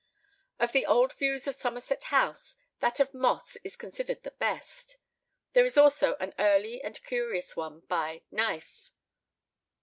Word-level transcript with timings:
Of 0.57 0.71
the 0.71 0.87
old 0.87 1.13
views 1.13 1.45
of 1.45 1.53
Somerset 1.53 2.05
House, 2.05 2.55
that 2.79 2.99
of 2.99 3.13
Moss 3.13 3.55
is 3.57 3.75
considered 3.75 4.23
the 4.23 4.31
best. 4.31 4.97
There 5.53 5.63
is 5.63 5.77
also 5.77 6.15
an 6.15 6.33
early 6.39 6.81
and 6.81 6.99
curious 7.03 7.55
one 7.55 7.81
by 7.81 8.23
Knyff. 8.33 8.89